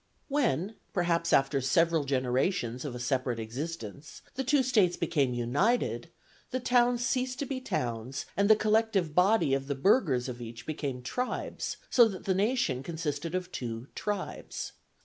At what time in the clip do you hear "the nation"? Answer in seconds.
12.25-12.81